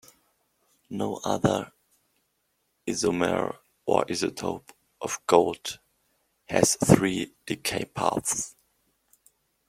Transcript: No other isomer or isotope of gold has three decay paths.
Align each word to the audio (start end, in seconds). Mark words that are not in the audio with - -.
No 0.89 1.21
other 1.23 1.73
isomer 2.87 3.59
or 3.85 4.03
isotope 4.05 4.69
of 4.99 5.19
gold 5.27 5.77
has 6.47 6.75
three 6.77 7.35
decay 7.45 7.85
paths. 7.85 8.55